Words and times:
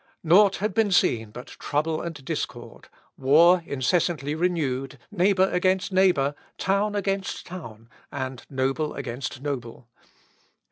Nought 0.23 0.55
had 0.55 0.73
been 0.73 0.89
seen 0.91 1.29
but 1.29 1.45
trouble 1.45 2.01
and 2.01 2.25
discord, 2.25 2.87
war 3.19 3.61
incessantly 3.67 4.33
renewed, 4.33 4.97
neighbour 5.11 5.47
against 5.51 5.91
neighbour, 5.91 6.33
town 6.57 6.95
against 6.95 7.45
town, 7.45 7.87
and 8.11 8.43
noble 8.49 8.95
against 8.95 9.41
noble. 9.43 9.87